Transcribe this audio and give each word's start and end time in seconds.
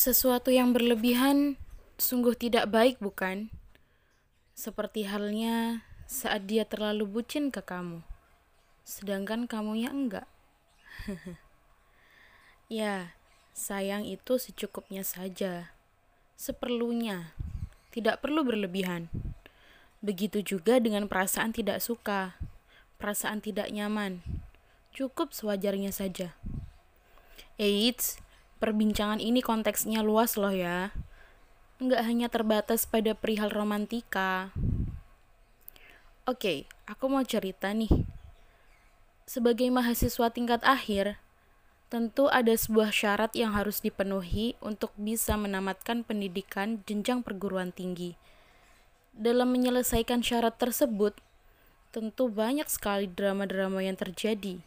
Sesuatu 0.00 0.48
yang 0.48 0.72
berlebihan 0.72 1.60
sungguh 2.00 2.32
tidak 2.32 2.72
baik, 2.72 2.96
bukan? 3.04 3.52
Seperti 4.56 5.04
halnya 5.04 5.84
saat 6.08 6.48
dia 6.48 6.64
terlalu 6.64 7.04
bucin 7.04 7.52
ke 7.52 7.60
kamu, 7.60 8.00
sedangkan 8.80 9.44
kamunya 9.44 9.92
enggak. 9.92 10.24
ya, 12.80 13.12
sayang 13.52 14.08
itu 14.08 14.40
secukupnya 14.40 15.04
saja, 15.04 15.76
seperlunya, 16.32 17.36
tidak 17.92 18.24
perlu 18.24 18.40
berlebihan. 18.40 19.12
Begitu 20.00 20.40
juga 20.40 20.80
dengan 20.80 21.12
perasaan 21.12 21.52
tidak 21.52 21.84
suka, 21.84 22.40
perasaan 22.96 23.44
tidak 23.44 23.68
nyaman, 23.68 24.24
cukup 24.96 25.36
sewajarnya 25.36 25.92
saja. 25.92 26.32
Eits, 27.60 28.16
perbincangan 28.60 29.18
ini 29.18 29.40
konteksnya 29.40 30.04
luas 30.04 30.36
loh 30.36 30.52
ya. 30.52 30.92
Nggak 31.80 32.02
hanya 32.04 32.28
terbatas 32.28 32.84
pada 32.84 33.16
perihal 33.16 33.48
romantika. 33.48 34.52
Oke, 36.28 36.68
aku 36.84 37.08
mau 37.08 37.24
cerita 37.24 37.72
nih. 37.72 37.90
Sebagai 39.24 39.66
mahasiswa 39.72 40.28
tingkat 40.28 40.60
akhir, 40.60 41.16
tentu 41.88 42.28
ada 42.28 42.52
sebuah 42.54 42.92
syarat 42.92 43.32
yang 43.34 43.56
harus 43.56 43.80
dipenuhi 43.80 44.54
untuk 44.62 44.94
bisa 44.94 45.34
menamatkan 45.34 46.04
pendidikan 46.06 46.84
jenjang 46.84 47.24
perguruan 47.24 47.72
tinggi. 47.74 48.14
Dalam 49.10 49.50
menyelesaikan 49.50 50.22
syarat 50.22 50.54
tersebut, 50.60 51.18
tentu 51.90 52.30
banyak 52.30 52.68
sekali 52.70 53.10
drama-drama 53.10 53.82
yang 53.82 53.98
terjadi. 53.98 54.62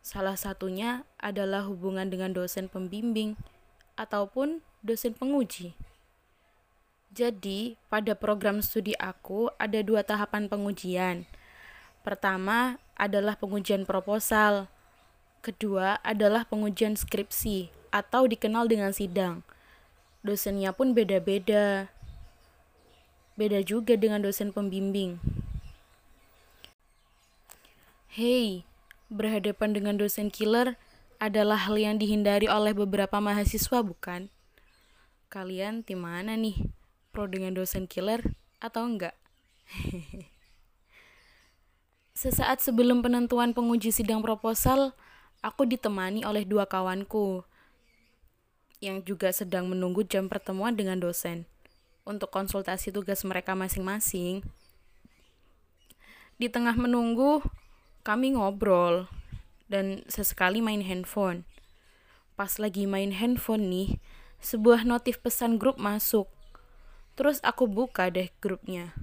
Salah 0.00 0.38
satunya 0.38 1.04
adalah 1.20 1.66
hubungan 1.68 2.08
dengan 2.08 2.32
dosen 2.32 2.70
pembimbing 2.70 3.36
ataupun 3.98 4.62
dosen 4.80 5.12
penguji. 5.12 5.74
Jadi, 7.08 7.80
pada 7.88 8.12
program 8.12 8.60
studi 8.60 8.92
aku 9.00 9.48
ada 9.56 9.80
dua 9.80 10.04
tahapan 10.04 10.46
pengujian. 10.46 11.24
Pertama 12.04 12.78
adalah 12.94 13.34
pengujian 13.40 13.88
proposal. 13.88 14.68
Kedua 15.40 15.98
adalah 16.04 16.44
pengujian 16.44 16.94
skripsi 16.94 17.72
atau 17.88 18.28
dikenal 18.28 18.68
dengan 18.68 18.92
sidang. 18.92 19.40
Dosennya 20.20 20.76
pun 20.76 20.92
beda-beda. 20.92 21.88
Beda 23.38 23.62
juga 23.64 23.96
dengan 23.96 24.20
dosen 24.20 24.52
pembimbing. 24.52 25.16
Hei, 28.12 28.67
berhadapan 29.08 29.72
dengan 29.72 29.96
dosen 29.96 30.28
killer 30.28 30.76
adalah 31.18 31.58
hal 31.66 31.74
yang 31.74 31.98
dihindari 31.98 32.46
oleh 32.46 32.72
beberapa 32.76 33.18
mahasiswa, 33.18 33.82
bukan? 33.82 34.30
Kalian 35.28 35.84
tim 35.84 36.04
mana 36.04 36.38
nih? 36.38 36.56
Pro 37.10 37.26
dengan 37.26 37.52
dosen 37.56 37.90
killer 37.90 38.22
atau 38.62 38.86
enggak? 38.86 39.16
Sesaat 42.18 42.62
sebelum 42.62 43.02
penentuan 43.02 43.54
penguji 43.54 43.94
sidang 43.94 44.22
proposal, 44.22 44.94
aku 45.42 45.66
ditemani 45.66 46.26
oleh 46.26 46.42
dua 46.42 46.66
kawanku 46.66 47.46
yang 48.78 49.02
juga 49.02 49.34
sedang 49.34 49.66
menunggu 49.66 50.06
jam 50.06 50.30
pertemuan 50.30 50.74
dengan 50.74 50.98
dosen 51.02 51.46
untuk 52.06 52.30
konsultasi 52.30 52.94
tugas 52.94 53.22
mereka 53.26 53.52
masing-masing. 53.52 54.46
Di 56.38 56.46
tengah 56.46 56.78
menunggu, 56.78 57.42
kami 58.08 58.32
ngobrol 58.32 59.04
dan 59.68 60.00
sesekali 60.08 60.64
main 60.64 60.80
handphone. 60.80 61.44
Pas 62.40 62.56
lagi 62.56 62.88
main 62.88 63.12
handphone 63.12 63.68
nih, 63.68 63.88
sebuah 64.40 64.88
notif 64.88 65.20
pesan 65.20 65.60
grup 65.60 65.76
masuk. 65.76 66.24
Terus 67.20 67.36
aku 67.44 67.68
buka 67.68 68.08
deh 68.08 68.32
grupnya. 68.40 68.96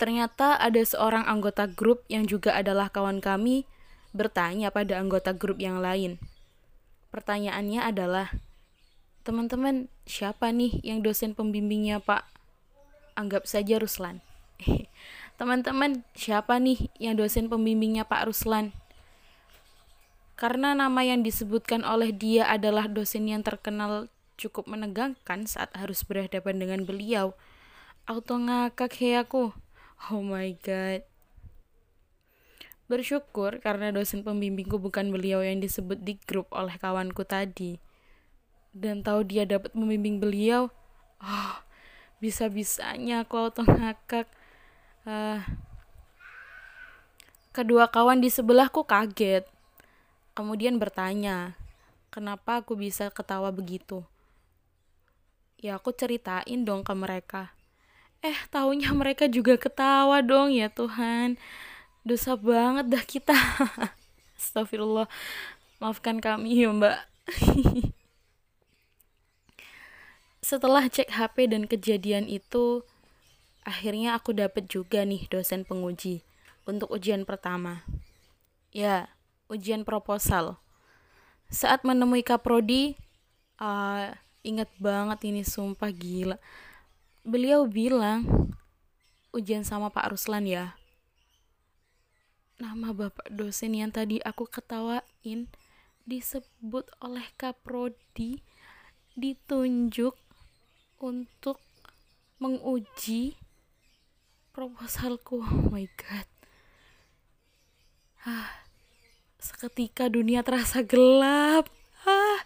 Ternyata 0.00 0.56
ada 0.56 0.80
seorang 0.80 1.28
anggota 1.28 1.68
grup 1.68 2.00
yang 2.08 2.24
juga 2.24 2.56
adalah 2.56 2.88
kawan 2.88 3.20
kami 3.20 3.68
bertanya 4.16 4.72
pada 4.72 4.96
anggota 4.96 5.36
grup 5.36 5.60
yang 5.60 5.84
lain. 5.84 6.16
Pertanyaannya 7.12 7.84
adalah, 7.84 8.32
teman-teman, 9.20 9.92
siapa 10.08 10.48
nih 10.48 10.80
yang 10.80 11.04
dosen 11.04 11.36
pembimbingnya 11.36 12.00
Pak? 12.00 12.24
Anggap 13.20 13.44
saja 13.44 13.76
Ruslan. 13.76 14.24
Teman-teman, 15.34 16.06
siapa 16.14 16.62
nih 16.62 16.94
yang 17.02 17.18
dosen 17.18 17.50
pembimbingnya 17.50 18.06
Pak 18.06 18.30
Ruslan? 18.30 18.70
Karena 20.38 20.78
nama 20.78 21.02
yang 21.02 21.26
disebutkan 21.26 21.82
oleh 21.82 22.14
dia 22.14 22.46
adalah 22.46 22.86
dosen 22.86 23.26
yang 23.26 23.42
terkenal 23.42 24.06
cukup 24.38 24.70
menegangkan 24.70 25.46
saat 25.50 25.74
harus 25.74 26.06
berhadapan 26.06 26.62
dengan 26.62 26.80
beliau. 26.86 27.34
Auto 28.06 28.38
ngakak 28.38 28.94
hei 29.02 29.18
aku. 29.18 29.50
Oh 30.10 30.22
my 30.22 30.54
god. 30.62 31.02
Bersyukur 32.86 33.58
karena 33.58 33.90
dosen 33.90 34.22
pembimbingku 34.22 34.78
bukan 34.78 35.10
beliau 35.10 35.42
yang 35.42 35.58
disebut 35.58 35.98
di 35.98 36.14
grup 36.30 36.46
oleh 36.54 36.78
kawanku 36.78 37.26
tadi. 37.26 37.82
Dan 38.70 39.02
tahu 39.02 39.26
dia 39.26 39.46
dapat 39.50 39.74
membimbing 39.74 40.22
beliau, 40.22 40.70
oh, 41.18 41.56
bisa-bisanya 42.22 43.26
aku 43.26 43.34
auto 43.50 43.66
ngakak. 43.66 44.30
Uh, 45.04 45.44
kedua 47.52 47.86
kawan 47.92 48.24
di 48.24 48.32
sebelahku 48.32 48.88
kaget. 48.88 49.44
Kemudian 50.32 50.80
bertanya, 50.80 51.54
kenapa 52.08 52.64
aku 52.64 52.74
bisa 52.74 53.12
ketawa 53.12 53.52
begitu? 53.52 54.02
Ya 55.60 55.76
aku 55.76 55.92
ceritain 55.92 56.64
dong 56.64 56.82
ke 56.82 56.92
mereka. 56.96 57.54
Eh, 58.24 58.36
tahunya 58.48 58.88
mereka 58.96 59.28
juga 59.28 59.60
ketawa 59.60 60.24
dong 60.24 60.56
ya 60.56 60.72
Tuhan. 60.72 61.36
Dosa 62.04 62.40
banget 62.40 62.88
dah 62.88 63.04
kita. 63.04 63.36
Astagfirullah. 64.40 65.04
Maafkan 65.80 66.24
kami 66.24 66.64
ya 66.64 66.72
mbak. 66.72 66.98
Setelah 70.44 70.88
cek 70.88 71.12
HP 71.12 71.36
dan 71.52 71.64
kejadian 71.68 72.28
itu, 72.28 72.84
akhirnya 73.64 74.14
aku 74.14 74.36
dapat 74.36 74.68
juga 74.68 75.02
nih 75.02 75.26
dosen 75.32 75.64
penguji 75.64 76.20
untuk 76.68 76.92
ujian 76.92 77.24
pertama. 77.24 77.84
Ya, 78.70 79.08
ujian 79.48 79.82
proposal. 79.82 80.60
Saat 81.48 81.84
menemui 81.84 82.24
Kaprodi, 82.24 82.96
uh, 83.60 84.12
ingat 84.44 84.68
banget 84.76 85.24
ini 85.28 85.42
sumpah 85.44 85.92
gila. 85.92 86.36
Beliau 87.24 87.64
bilang, 87.64 88.52
ujian 89.32 89.64
sama 89.64 89.88
Pak 89.88 90.12
Ruslan 90.12 90.44
ya. 90.44 90.76
Nama 92.54 92.94
bapak 92.94 93.34
dosen 93.34 93.74
yang 93.74 93.90
tadi 93.90 94.22
aku 94.22 94.46
ketawain 94.46 95.50
disebut 96.06 96.86
oleh 97.02 97.26
Kaprodi 97.34 98.44
ditunjuk 99.18 100.14
untuk 101.02 101.58
menguji 102.38 103.34
proposalku 104.54 105.42
oh 105.44 105.68
my 105.74 105.90
god. 105.98 106.28
Ah 108.24 108.64
seketika 109.44 110.08
dunia 110.08 110.40
terasa 110.40 110.80
gelap. 110.80 111.68
Ah. 112.08 112.40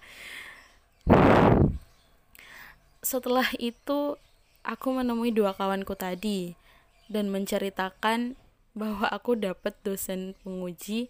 Setelah 2.99 3.47
itu 3.63 4.19
aku 4.67 4.89
menemui 4.91 5.31
dua 5.31 5.55
kawanku 5.55 5.95
tadi 5.95 6.59
dan 7.07 7.31
menceritakan 7.31 8.35
bahwa 8.75 9.07
aku 9.07 9.39
dapat 9.39 9.79
dosen 9.87 10.35
penguji 10.43 11.07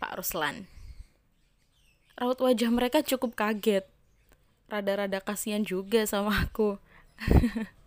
Pak 0.00 0.16
Ruslan. 0.16 0.64
Raut 2.16 2.40
wajah 2.40 2.72
mereka 2.72 3.04
cukup 3.04 3.36
kaget. 3.36 3.84
Rada-rada 4.72 5.20
kasihan 5.20 5.64
juga 5.64 6.04
sama 6.08 6.48
aku 6.48 6.76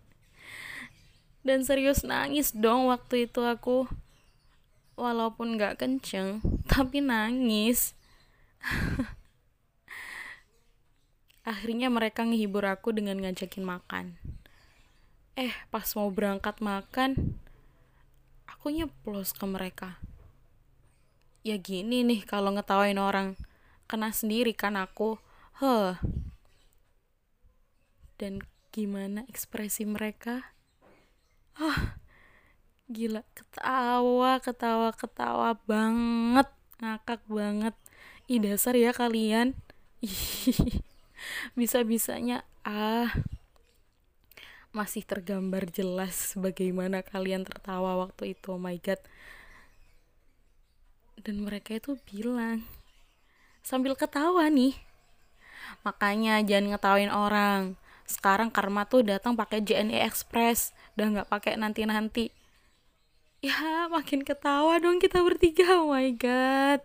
dan 1.42 1.66
serius 1.66 2.06
nangis 2.06 2.54
dong 2.54 2.88
waktu 2.90 3.26
itu 3.30 3.42
aku. 3.42 3.86
Walaupun 4.98 5.58
gak 5.58 5.82
kenceng 5.82 6.42
tapi 6.70 7.02
nangis. 7.02 7.94
Akhirnya 11.42 11.90
mereka 11.90 12.22
ngehibur 12.22 12.62
aku 12.66 12.94
dengan 12.94 13.18
ngajakin 13.18 13.66
makan. 13.66 14.14
Eh 15.34 15.50
pas 15.74 15.86
mau 15.98 16.06
berangkat 16.12 16.62
makan 16.62 17.34
aku 18.46 18.70
nyeplos 18.70 19.34
ke 19.34 19.42
mereka. 19.44 19.98
Ya 21.42 21.58
gini 21.58 22.06
nih 22.06 22.22
kalau 22.22 22.54
ngetawain 22.54 23.02
orang 23.02 23.34
kena 23.90 24.14
sendiri 24.14 24.54
kan 24.54 24.78
aku. 24.78 25.18
Huh 25.58 25.98
dan 28.22 28.38
gimana 28.70 29.26
ekspresi 29.26 29.82
mereka 29.82 30.54
ah 31.58 31.96
gila. 32.88 33.24
Ketawa 33.32 34.38
ketawa 34.40 34.88
ketawa 34.92 35.48
banget. 35.64 36.48
Ngakak 36.80 37.22
banget. 37.28 37.74
Ih 38.28 38.40
dasar 38.40 38.76
ya 38.76 38.92
kalian. 38.92 39.56
Bisa-bisanya 41.58 42.44
ah 42.64 43.12
masih 44.72 45.04
tergambar 45.04 45.68
jelas 45.68 46.32
bagaimana 46.32 47.04
kalian 47.04 47.44
tertawa 47.44 48.00
waktu 48.00 48.32
itu. 48.32 48.56
Oh 48.56 48.60
my 48.60 48.76
god. 48.80 49.00
Dan 51.20 51.44
mereka 51.44 51.76
itu 51.76 52.00
bilang 52.08 52.64
sambil 53.62 53.94
ketawa 53.94 54.48
nih. 54.48 54.74
Makanya 55.86 56.42
jangan 56.42 56.74
ngetawain 56.74 57.12
orang 57.12 57.76
sekarang 58.06 58.52
karma 58.52 58.84
tuh 58.86 59.06
datang 59.06 59.34
pakai 59.34 59.62
JNE 59.62 60.02
Express 60.04 60.74
udah 60.94 61.06
nggak 61.20 61.28
pakai 61.30 61.56
nanti 61.56 61.86
nanti 61.88 62.24
ya 63.42 63.90
makin 63.90 64.22
ketawa 64.22 64.78
dong 64.78 65.02
kita 65.02 65.18
bertiga 65.24 65.82
oh 65.82 65.90
my 65.90 66.14
god 66.14 66.82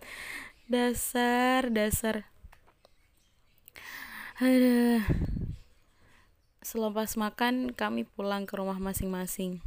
dasar 0.65 1.69
dasar 1.69 2.25
Aduh. 4.37 5.01
Selepas 6.61 7.17
makan, 7.17 7.73
kami 7.73 8.05
pulang 8.05 8.45
ke 8.45 8.53
rumah 8.53 8.77
masing-masing. 8.77 9.65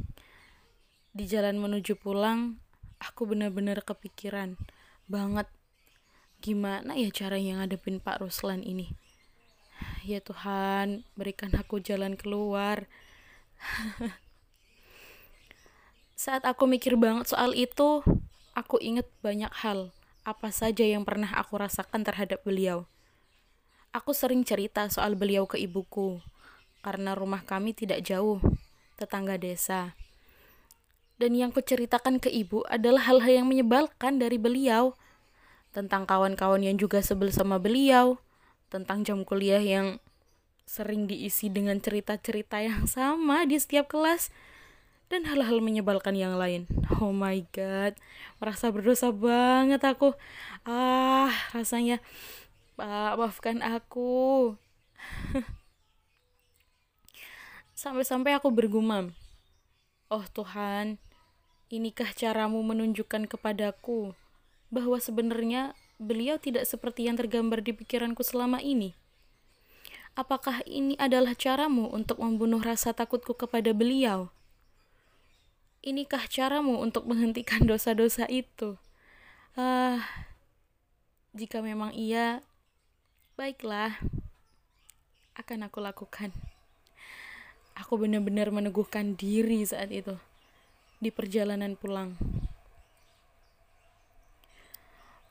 Di 1.11 1.27
jalan 1.27 1.59
menuju 1.59 1.99
pulang, 1.99 2.55
aku 2.95 3.27
benar-benar 3.27 3.83
kepikiran 3.83 4.55
banget 5.11 5.51
gimana 6.39 6.95
ya 6.95 7.11
caranya 7.11 7.59
ngadepin 7.59 7.99
Pak 7.99 8.23
Ruslan 8.23 8.63
ini. 8.63 8.95
Ya 10.01 10.17
Tuhan, 10.17 11.05
berikan 11.13 11.53
aku 11.53 11.77
jalan 11.77 12.17
keluar. 12.17 12.89
Saat 16.17 16.45
aku 16.45 16.69
mikir 16.69 16.97
banget 16.97 17.29
soal 17.33 17.53
itu, 17.57 18.05
aku 18.53 18.77
inget 18.77 19.09
banyak 19.25 19.49
hal, 19.61 19.89
apa 20.21 20.53
saja 20.53 20.85
yang 20.85 21.01
pernah 21.01 21.33
aku 21.33 21.57
rasakan 21.57 22.05
terhadap 22.05 22.41
beliau. 22.45 22.85
Aku 23.89 24.13
sering 24.13 24.45
cerita 24.45 24.85
soal 24.87 25.17
beliau 25.17 25.49
ke 25.49 25.57
ibuku, 25.57 26.21
karena 26.85 27.17
rumah 27.17 27.43
kami 27.43 27.73
tidak 27.73 28.05
jauh, 28.05 28.39
tetangga 29.01 29.35
desa. 29.35 29.97
Dan 31.17 31.37
yang 31.37 31.53
kuceritakan 31.53 32.17
ke 32.17 32.29
ibu 32.33 32.65
adalah 32.69 33.05
hal-hal 33.05 33.43
yang 33.43 33.47
menyebalkan 33.49 34.17
dari 34.17 34.41
beliau, 34.41 34.97
tentang 35.73 36.05
kawan-kawan 36.05 36.61
yang 36.61 36.77
juga 36.77 37.01
sebel 37.01 37.33
sama 37.33 37.57
beliau, 37.57 38.21
tentang 38.71 39.03
jam 39.03 39.27
kuliah 39.27 39.59
yang 39.59 39.99
sering 40.63 41.03
diisi 41.03 41.51
dengan 41.51 41.83
cerita-cerita 41.83 42.63
yang 42.63 42.87
sama 42.87 43.43
di 43.43 43.59
setiap 43.59 43.91
kelas, 43.91 44.31
dan 45.11 45.27
hal-hal 45.27 45.59
menyebalkan 45.59 46.15
yang 46.15 46.39
lain. 46.39 46.71
Oh 47.03 47.11
my 47.11 47.43
god, 47.51 47.99
merasa 48.39 48.71
berdosa 48.71 49.11
banget 49.11 49.83
aku. 49.83 50.15
Ah, 50.63 51.35
rasanya, 51.51 51.99
Pak, 52.79 53.19
maafkan 53.19 53.59
aku. 53.59 54.55
Sampai-sampai 57.75 58.39
aku 58.39 58.47
bergumam, 58.47 59.11
Oh 60.07 60.23
Tuhan, 60.31 60.95
inikah 61.67 62.15
caramu 62.15 62.63
menunjukkan 62.63 63.27
kepadaku 63.27 64.15
bahwa 64.71 64.99
sebenarnya 64.99 65.75
beliau 66.01 66.41
tidak 66.41 66.65
seperti 66.65 67.05
yang 67.05 67.13
tergambar 67.13 67.61
di 67.61 67.77
pikiranku 67.77 68.25
selama 68.25 68.57
ini? 68.57 68.97
Apakah 70.17 70.65
ini 70.65 70.97
adalah 70.97 71.37
caramu 71.37 71.87
untuk 71.93 72.17
membunuh 72.17 72.59
rasa 72.59 72.91
takutku 72.91 73.37
kepada 73.37 73.71
beliau? 73.71 74.33
Inikah 75.85 76.25
caramu 76.25 76.81
untuk 76.81 77.05
menghentikan 77.05 77.63
dosa-dosa 77.69 78.25
itu? 78.27 78.75
Ah, 79.53 80.01
jika 81.37 81.61
memang 81.61 81.93
iya, 81.93 82.41
baiklah, 83.37 84.01
akan 85.37 85.69
aku 85.69 85.79
lakukan 85.79 86.33
aku 87.81 87.97
benar-benar 87.97 88.51
meneguhkan 88.51 89.15
diri 89.15 89.63
saat 89.63 89.89
itu 89.89 90.13
di 91.01 91.09
perjalanan 91.09 91.73
pulang. 91.73 92.13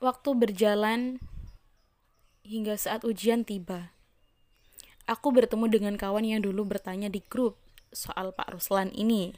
Waktu 0.01 0.33
berjalan 0.33 1.21
hingga 2.41 2.73
saat 2.81 3.05
ujian 3.05 3.45
tiba. 3.45 3.93
Aku 5.05 5.29
bertemu 5.29 5.69
dengan 5.69 5.95
kawan 6.01 6.25
yang 6.25 6.41
dulu 6.41 6.65
bertanya 6.65 7.13
di 7.13 7.21
grup 7.21 7.61
soal 7.93 8.33
Pak 8.33 8.49
Ruslan 8.57 8.89
ini. 8.97 9.37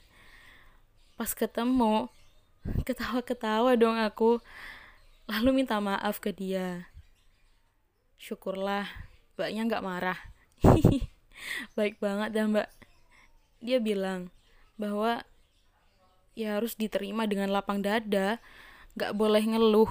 Pas 1.18 1.34
ketemu, 1.34 2.06
ketawa-ketawa 2.86 3.74
dong 3.74 3.98
aku, 3.98 4.38
lalu 5.26 5.50
minta 5.66 5.82
maaf 5.82 6.22
ke 6.22 6.30
dia. 6.30 6.86
Syukurlah, 8.22 8.86
mbaknya 9.34 9.66
nggak 9.66 9.82
marah. 9.82 10.18
Baik 11.76 11.98
banget 11.98 12.38
dah 12.38 12.46
mbak 12.46 12.68
dia 13.58 13.82
bilang 13.82 14.30
bahwa 14.78 15.26
ya 16.38 16.58
harus 16.58 16.78
diterima 16.78 17.26
dengan 17.26 17.50
lapang 17.50 17.82
dada 17.82 18.38
nggak 18.94 19.14
boleh 19.14 19.42
ngeluh 19.42 19.90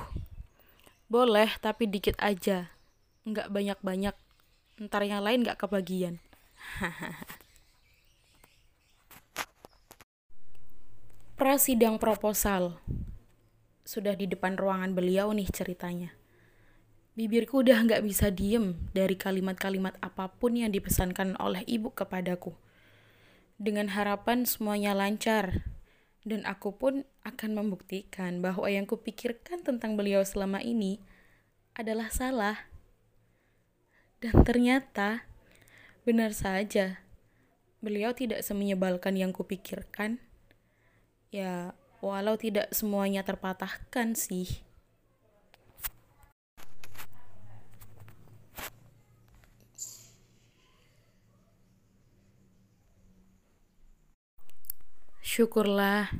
boleh 1.11 1.51
tapi 1.59 1.91
dikit 1.91 2.15
aja. 2.23 2.71
Nggak 3.27 3.51
banyak-banyak. 3.51 4.15
Ntar 4.87 5.03
yang 5.03 5.19
lain 5.19 5.43
nggak 5.43 5.59
kebagian. 5.59 6.23
Prasidang 11.35 11.99
proposal. 11.99 12.79
Sudah 13.83 14.15
di 14.15 14.23
depan 14.23 14.55
ruangan 14.55 14.95
beliau 14.95 15.35
nih 15.35 15.51
ceritanya. 15.51 16.15
Bibirku 17.11 17.59
udah 17.59 17.83
nggak 17.83 18.07
bisa 18.07 18.31
diem 18.31 18.79
dari 18.95 19.19
kalimat-kalimat 19.19 19.99
apa 19.99 20.31
pun 20.31 20.55
yang 20.55 20.71
dipesankan 20.71 21.35
oleh 21.43 21.67
ibu 21.67 21.91
kepadaku. 21.91 22.55
Dengan 23.59 23.91
harapan 23.91 24.47
semuanya 24.47 24.95
lancar. 24.95 25.67
Dan 26.23 26.47
aku 26.47 26.71
pun 26.77 27.03
akan 27.21 27.53
membuktikan 27.53 28.41
bahwa 28.41 28.65
yang 28.65 28.89
kupikirkan 28.89 29.61
tentang 29.61 29.93
beliau 29.93 30.25
selama 30.25 30.61
ini 30.65 30.97
adalah 31.77 32.09
salah. 32.09 32.69
Dan 34.21 34.41
ternyata 34.45 35.25
benar 36.05 36.33
saja 36.33 37.01
beliau 37.81 38.13
tidak 38.13 38.45
semenyebalkan 38.45 39.17
yang 39.17 39.33
kupikirkan. 39.33 40.21
Ya, 41.33 41.73
walau 42.01 42.37
tidak 42.37 42.69
semuanya 42.73 43.25
terpatahkan 43.25 44.13
sih. 44.13 44.61
Syukurlah, 55.31 56.11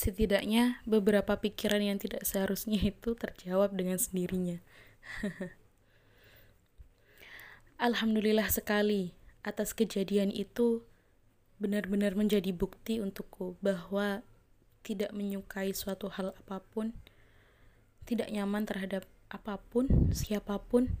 setidaknya 0.00 0.80
beberapa 0.88 1.36
pikiran 1.36 1.84
yang 1.84 2.00
tidak 2.00 2.24
seharusnya 2.24 2.80
itu 2.80 3.12
terjawab 3.12 3.76
dengan 3.76 4.00
sendirinya. 4.00 4.56
Alhamdulillah 7.76 8.48
sekali 8.48 9.12
atas 9.44 9.76
kejadian 9.76 10.32
itu 10.32 10.80
benar-benar 11.60 12.16
menjadi 12.16 12.48
bukti 12.56 13.04
untukku 13.04 13.60
bahwa 13.60 14.24
tidak 14.80 15.12
menyukai 15.12 15.76
suatu 15.76 16.08
hal 16.08 16.32
apa 16.32 16.64
pun, 16.72 16.96
tidak 18.08 18.32
nyaman 18.32 18.64
terhadap 18.64 19.04
apa 19.28 19.60
pun, 19.60 20.08
siapa 20.16 20.56
pun, 20.56 20.96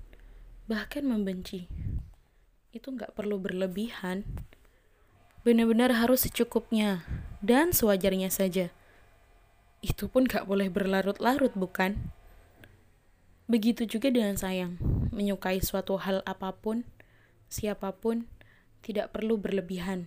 bahkan 0.68 1.08
membenci. 1.08 1.72
Itu 2.76 2.92
nggak 2.92 3.16
perlu 3.16 3.40
berlebihan, 3.40 4.28
benar-benar 5.40 5.96
harus 5.96 6.28
secukupnya 6.28 7.00
dan 7.40 7.72
sewajarnya 7.72 8.28
saja. 8.28 8.68
Itu 9.80 10.12
pun 10.12 10.28
gak 10.28 10.44
boleh 10.44 10.68
berlarut-larut, 10.68 11.56
bukan? 11.56 12.12
Begitu 13.48 13.88
juga 13.88 14.12
dengan 14.12 14.36
sayang, 14.36 14.76
menyukai 15.08 15.64
suatu 15.64 15.96
hal 15.96 16.20
apa 16.28 16.52
pun, 16.52 16.84
siapa 17.48 17.96
pun, 17.96 18.28
tidak 18.84 19.10
perlu 19.10 19.40
berlebihan. 19.40 20.06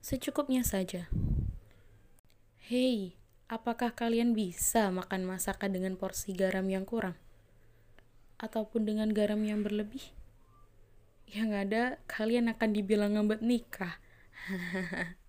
Secukupnya 0.00 0.64
saja. 0.64 1.06
Hei, 2.66 3.14
apakah 3.46 3.92
kalian 3.92 4.32
bisa 4.32 4.88
makan 4.88 5.28
masakan 5.28 5.76
dengan 5.76 5.94
porsi 6.00 6.32
garam 6.32 6.64
yang 6.66 6.88
kurang? 6.88 7.14
Ataupun 8.40 8.88
dengan 8.88 9.12
garam 9.12 9.44
yang 9.44 9.60
berlebih? 9.60 10.02
Yang 11.28 11.50
ada, 11.54 11.82
kalian 12.08 12.50
akan 12.50 12.70
dibilang 12.72 13.20
ngebet 13.20 13.44
nikah. 13.44 14.00
Hahaha. 14.48 15.14